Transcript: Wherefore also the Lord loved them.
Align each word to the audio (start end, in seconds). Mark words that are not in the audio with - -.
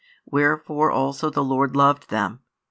Wherefore 0.25 0.89
also 0.89 1.29
the 1.29 1.43
Lord 1.43 1.75
loved 1.75 2.09
them. 2.09 2.39